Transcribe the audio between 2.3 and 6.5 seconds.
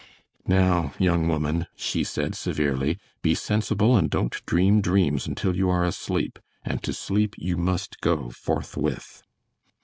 severely, "be sensible and don't dream dreams until you are asleep,